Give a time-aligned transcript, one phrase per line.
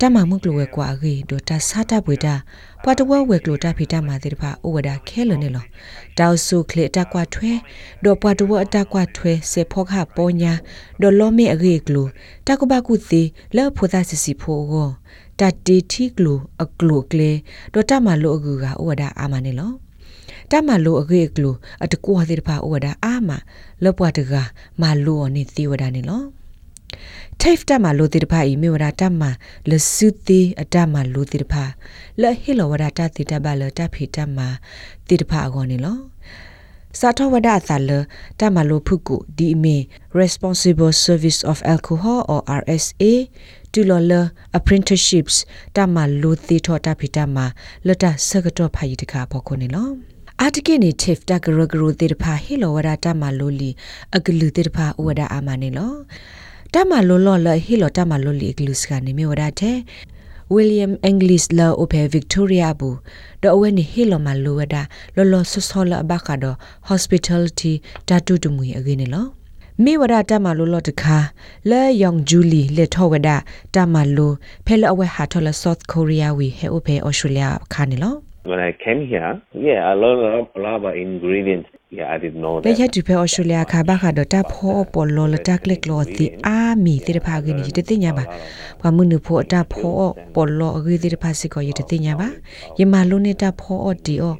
[0.00, 2.34] တမမှုကလဝဲကွာရီဒတာစာတပွေတာ
[2.82, 5.64] ပွာတဝဲဝဲကလိုတာဖီတာမာတိဖာဩဝဒခဲလနေလော
[6.18, 7.52] တောက်ဆုခလေတကွာထွဲ
[8.04, 10.52] ဒေါ်ပွာတဝအတကွာထွဲစေဖောခပေါညာ
[11.00, 12.06] ဒေါ်လောမေအရီကလို
[12.46, 14.88] တကဘကုသေးလဲဖိုသာစစီဖိုကို
[15.40, 17.30] တတေတီကလိုအကလိုကလေ
[17.72, 19.72] ဒေါ်တမလိုအကူကဩဝဒအာမနေလော
[20.50, 21.54] တမလိုအကေကလို
[21.84, 23.30] အတကူဟာတိဖာဩဝဒအာမ
[23.82, 24.34] လောပွားတက
[24.80, 26.41] မလိုနေသီဝဒနေလော
[27.42, 29.22] tafe တမလိုတိတဖာဤမြေဝဒတမ
[29.70, 31.64] လစုတိအတမလိုတိတဖာ
[32.20, 34.38] လဟီလဝဒတတိတဘလတဖိတမ
[35.08, 35.98] တိတဖာအကောနေလော
[36.98, 37.90] စာထဝဒအသလ
[38.40, 39.76] တမလိုဖုကုဒီအမီ
[40.20, 43.12] responsible service of alcohol or RSA
[43.72, 44.12] တူလလ
[44.58, 45.36] apprenticeships
[45.76, 47.36] တမလိုတိထောတဖိတမ
[47.86, 49.88] လတဆကတော့ဖိုင်တခါပေါ်ခုနေလော
[50.40, 53.70] အာတကိနေ tif တကရဂရတေတဖာဟီလဝဒတမလိုလီ
[54.16, 55.94] အကလူတေတဖာဝဒအာမနေလော
[56.74, 59.78] တမလောလောလဟီလိုတမလောလီဂလုစကနေမြေဝဒတဲ့
[60.54, 62.90] William English la ope Victoria bu
[63.42, 64.82] do weni hilo ma lo wada
[65.16, 66.50] lo lo so so la ba ka do
[66.88, 67.72] hospitality
[68.08, 69.22] datu tu mui agene lo
[69.84, 71.18] မိဝဒတမလိုလတခါ
[71.70, 73.28] လဲယောင်ဂျူလီလက်ထောဝဒ
[73.74, 74.32] တမလို
[74.66, 78.14] ဖဲလအဝဲဟာထောလ South Korea ဝီဟဲအိုဖေ Australia ခါနေလော
[78.44, 81.68] When I came here, yeah, I learned a lot, a lot about ingredients.
[81.90, 82.78] Yeah, I didn't know လေ that.
[82.80, 88.24] ရတူဖေဩစတြေးလျခါဘာခါဒတာဖောပေါ်လောလတက်လက်လောတီအာမီတေတဖာကင်းရတဲ့ညာပါ
[88.80, 90.02] ဘာမနုဖောတာဖော
[90.34, 92.28] ပေါ်လောအဂီတေတဖာစီကိုရတဲ့ညာပါ
[92.78, 94.34] ယမလုံးနေတာဖောဒီအော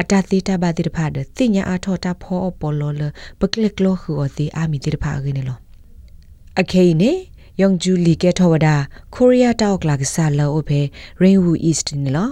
[0.00, 3.02] အတတိတဘာတေတဖာတဲ့တင်ညာအထောတာဖောပေါ်လောလ
[3.40, 5.58] ပကလက်လောခူအတီအာမီတေတဖာကင်းလော
[6.60, 7.10] အခေနေ
[7.60, 8.74] ယောင်ဂျူလီကဲထောဝဒါ
[9.14, 10.80] ကိုရီးယားတောက်ကလာကစားလောအဖေ
[11.20, 12.30] ရိန်ဝူအီစต์နီလော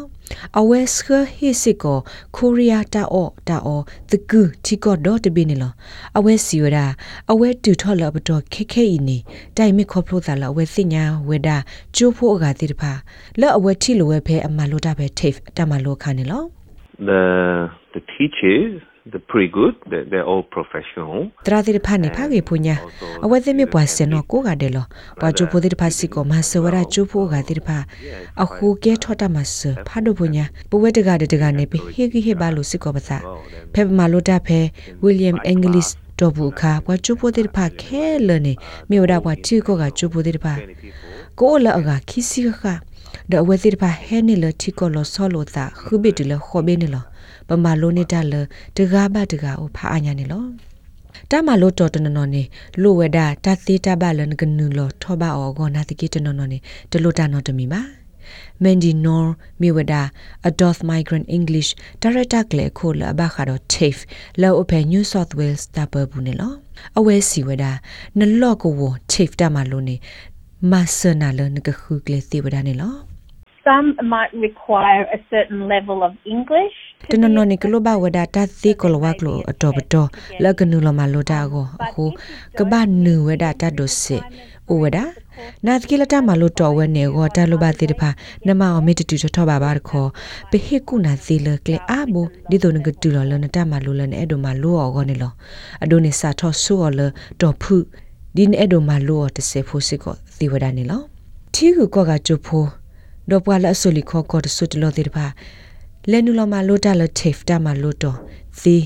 [0.58, 1.98] အဝဲစခဟီစီကို
[2.36, 5.72] ကိုရီးယားတာအော့တာအောတကူတီကောဒေါ်တဘင်းနီလော
[6.18, 6.86] အဝဲစီဝဒါ
[7.32, 9.18] အဝဲတူထော်လဘတော်ခေခေအီနီ
[9.56, 11.56] တိုင်မီခေါပလိုတာလအဝဲစညာဝေဒါ
[11.96, 12.92] ကျိုးဖို့အကတိတဖာ
[13.40, 16.44] လောအဝဲတီလိုဝဲဖဲအမလိုတာဖဲ tape တမလိုခါနေလော
[17.10, 17.22] The
[17.94, 18.72] the teachers,
[19.10, 19.74] they're pretty good.
[19.90, 21.20] They're, they're all professional.
[21.46, 22.76] တရာတိတဖာနေဖာကေပူညာ
[23.24, 24.84] အဝဲသိမြပွားစင်တော့ကိုကတယ်လော
[25.20, 27.78] ပွားချိုပိုတိတဖာစီကိုမဆဝရချိုဖိုကတိတဖာ
[28.42, 29.58] အခုကဲထောတာမဆ
[29.88, 33.18] ဖာဒိုပညာပဝဲတကတတကနေပဟေကိဟေဘာလို့စစ်ကောပစာ
[33.74, 34.58] ဖဲမလိုတာဖဲ
[35.02, 35.90] ဝီလျံအင်္ဂလိပ်
[36.20, 38.52] တော့ဘူးခါပွားချိုပိုတိတဖာခဲလနေ
[38.90, 40.54] မြေဝဒပွားတီကိုကချိုပိုတိတဖာ
[41.40, 42.74] ကိုလအကခီစီခါ
[43.30, 47.04] ဒအဝဲတိတဖာဟဲနေလတီကိုလဆောလိုတာခုဘိတလခေါ်ဘေနေလော
[47.48, 48.34] ပမာလိုနေတာလ
[48.76, 50.44] တကားဘတကားကိုဖာအညာနေလော
[51.30, 52.42] တမလို့တော်တနနော်နေ
[52.82, 56.58] လိုဝဒတသေးတဘလန်ကနူလောထောပါအောဂောနာတကိတနော်နော်နေ
[56.92, 57.82] တလို့တနော်တမီပါ
[58.62, 60.10] Mandy Nor Miwada
[60.44, 64.06] Adoth Migrant English Director Kle Khola ba kha do TAFE
[64.36, 66.48] lo open New South Wales ta ba bu ne lo
[66.98, 67.72] awe si wada
[68.16, 69.96] na lo ko wo TAFE ta ma lo ne
[70.70, 72.90] ma sana lo ne ka khu kle si wada ne lo
[73.66, 76.76] Some might require a certain level of English
[77.12, 80.08] တနနနိကလောဘဝဒတာသိကလောဝကလောအတော်ပတော်
[80.44, 82.04] လကနုလမလောတာကိုအခု
[82.58, 84.98] ကဘာနုဝဒတာဒိုစေဩဝဒ
[85.66, 88.10] နာသကိလတာမလို့တော်ဝဲနေကိုတာလိုပါတိတဖာ
[88.46, 90.08] နမအမေတတူထောပါပါတခေါ်
[90.50, 95.32] ပဟေကုနာသီလကလေအာဘူဒီတိုနကတူလောလနတာမလို့လနေအဲ့ဒိုမလို့အောကနေလော
[95.84, 97.00] အဒိုနေစာထောဆူော်လ
[97.40, 97.76] တော်ဖု
[98.36, 101.02] ဒီနေအဲ့ဒိုမလို့တစေဖို့စစ်ကိုသီဝဒနေလော
[101.54, 102.68] ထီကူကောကကျဖို့
[103.30, 105.26] တော့ပွာလအဆုလီခေါ်ကောတဆုတလို့တိတဖာ
[106.10, 108.18] လဲနူလမလို့တာလထေဖတာမလို့တော်
[108.62, 108.76] သီ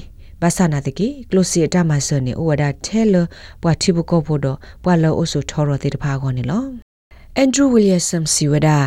[0.42, 3.14] ဘာသာနာတကီကလိုစီအတမဆန်နေဩဝဒထဲလ
[3.62, 6.64] ပွာတိဘကောဖို့တော့ပွာလောအဆုထောရတဲ့တဖာကောနေလော
[7.38, 8.78] အန်ဒရူးဝီလျမ်စီဝဒါ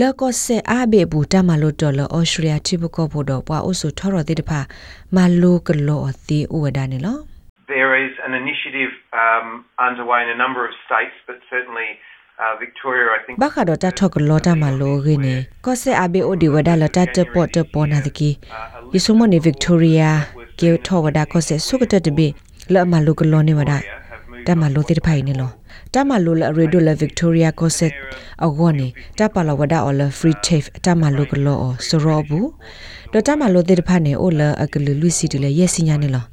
[0.00, 4.60] လောကဆေအာဘေဘူတမလို့တော်လောဩစတြေးလျတိဘကောဖို့တော့ပွာအဆုထောရတဲ့တဖာ
[5.14, 7.18] မလိုကလောအသီဩဝဒနေလော
[7.76, 8.92] There is an initiative
[9.22, 9.46] um,
[9.86, 11.88] underway in a number of states, but certainly
[12.42, 13.34] uh, Victoria, I think.
[13.42, 15.34] ဘခါတော့တထောက်ကလောတာမလိုရင်းနေ
[15.64, 18.30] ကောဆေအဘေအိုဒီဝဒါလတတပေါ်တပေါ်နာတကီ
[18.94, 20.10] ယဆုမနေဗစ်တိုးရီယာ
[20.60, 22.28] ကေထောဝဒါကောဆေဆုကတတဘေ
[22.72, 23.78] လမလိုကလောနေဝဒါ
[24.46, 25.50] တမလိုတိဖိုင်နေလော
[25.94, 27.88] တမလိုလရေဒိုလဗစ်တိုးရီယာကောဆေ
[28.44, 28.86] အဂောနေ
[29.18, 31.58] တပလဝဒါအော်လဖရီတေဖတမလိုကလော
[31.88, 32.48] ဆိုရောဘူး
[33.16, 36.24] တော့တမလိုတိဖာနေအိုလအကလူလူစီတလေယက်စညာနေလော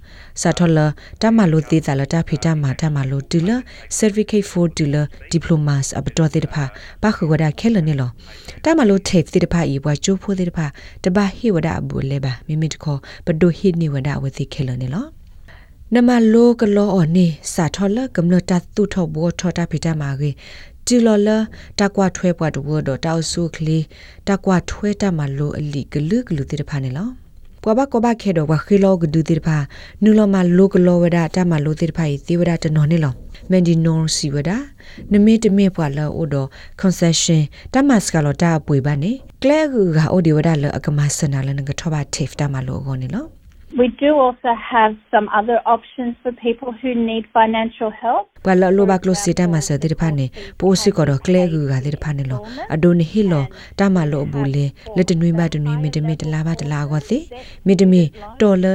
[0.42, 0.80] စာထောလ
[1.22, 3.50] တမလိုသေးတာလတဖိတမတမလိုတူလ
[3.98, 6.64] certificate for dealer diplomas အပတော်သေးတဖာ
[7.02, 8.10] ပခုဝဒခဲလနေလော
[8.64, 10.66] တမလို tape သေးတဖာဤဘွားကျိုးဖိုးသေးတဖာ
[11.04, 15.06] တပဟိဝဒအဘူလေပါမိမိတခေါ်ပဒိုဟိနေဝဒဝသိခဲလနေလော
[15.96, 20.36] နမလိုကလောအော်နေစာထောလကမ္လတတုထောဘောထောတာဖိတမာကြီး
[20.88, 21.38] တီလော်လာ
[21.80, 23.84] တကွာထွဲပွားတဝတော့တောက်ဆုကလေး
[24.28, 27.10] တကွာထွဲတမလိုအလီကလူကလူတေတဖာနေလော
[27.64, 29.58] ကွာဘကွာဘခဲတော့ဝခိလောကဒူတေတဖာ
[30.04, 33.14] နူလောမလိုကလောဝဒတမလိုတေတဖာဤသေဝဒတနော်နေလော
[33.50, 34.52] မန်ဒီနော်စီဝဒ
[35.12, 36.48] နမေတမေပွာလောအိုတော့
[36.82, 37.42] concession
[37.74, 39.12] တမစကလောတာပွေပါနေ
[39.44, 43.26] ကလဲကူကအိုဒီဝဒလအကမဆနာလနကထောပါ tape တမလိုကောနေလော
[43.80, 48.24] We do also have some other options for people who need financial help.
[48.46, 50.26] ဘလလိုဘကလိုစီတမဆတဲ့တဖာနေ
[50.60, 52.42] ပိုစီကောတော့ကလဲကူကတဲ့တဖာနေလော
[52.74, 53.46] အဒိုနေဟီလော
[53.80, 54.66] တမလောဘူးလေ
[54.96, 57.20] လက်တနွေးမတနွေးမတမီတလာပါတလာကောသိ
[57.68, 58.02] မီတမီ
[58.42, 58.66] တော်လ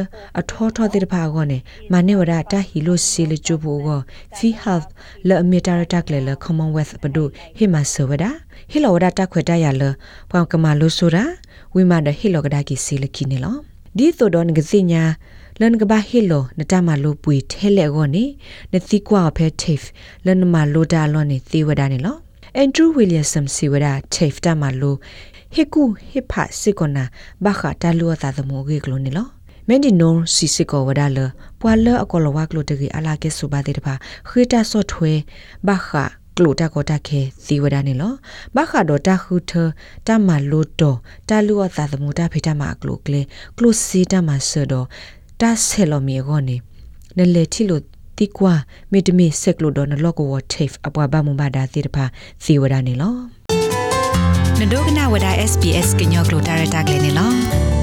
[0.40, 1.58] အထောထောတဲ့တဖာကောနေ
[1.92, 4.00] မနေဝရတာဟီလိုစီလချူဘူကော
[4.36, 4.88] fee health
[5.28, 7.24] လဲအမီတာရတက်လေလ commonwealth ဘဒု
[7.56, 8.24] ဟီမဆဝဒ
[8.70, 9.82] ဟီလောဝဒတာခွေတရလ
[10.30, 11.24] ပောင်ကမာလိုဆိုတာ
[11.74, 15.02] ဝိမာဒဟီလောကဒါကီစီလကီနေလော ဒီသောဒွန်ကစီညာ
[15.60, 18.24] လန်ကဘာဟီလိုနတမလိုပွေထဲလေကောနေ
[18.72, 19.86] နတိကွာဖဲ TAFE
[20.26, 22.16] လန်မလိုတာလောနေသေဝဒနေလော
[22.56, 24.94] အန်ဒရူးဝီလျံဆမ်စီဝဒ TAFE တမလို
[25.54, 27.04] ဟေကူဟေဖာစီကောနာ
[27.44, 29.26] ဘာခတာလူအသာသမိုကေကလိုနေလော
[29.68, 31.18] မန်ဒီနိုစီစီကောဝဒါလ
[31.60, 33.94] ပွာလအကောလဝကလိုတကြီးအလာကေဆူပါတဲ့တပါ
[34.28, 35.12] ခေတာဆော့ထွဲ
[35.66, 35.90] ဘာခ
[36.36, 38.12] ကလိုတာကိုတာခဲသီဝဒနေလော
[38.56, 39.52] ဘခါဒတာခုထ
[40.06, 40.98] တမလိုတော့
[41.28, 43.20] တာလူအသာသမူတာဖေတမကလိုကလေ
[43.58, 44.74] ကလိုစီတမဆဒ
[45.40, 46.56] တာဆဲလိုမီဂောနေ
[47.16, 47.80] နလေတီလို
[48.18, 48.54] တိကွာ
[48.92, 52.04] မေတမီဆက်ကလိုတော့နလော့ကိုဝတ်တေဖအပွားဘမဘာဒါသီတပါ
[52.44, 53.14] သီဝဒနေလော
[54.60, 57.75] နဒိုကနာဝဒ SPS ကညောကလိုတာရတာကလေးနေလော